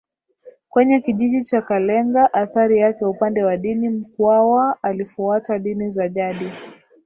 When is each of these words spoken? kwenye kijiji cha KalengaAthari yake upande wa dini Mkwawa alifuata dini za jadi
kwenye 0.69 0.99
kijiji 0.99 1.43
cha 1.43 1.61
KalengaAthari 1.61 2.79
yake 2.79 3.05
upande 3.05 3.43
wa 3.43 3.57
dini 3.57 3.89
Mkwawa 3.89 4.77
alifuata 4.83 5.59
dini 5.59 5.89
za 5.91 6.09
jadi 6.09 6.49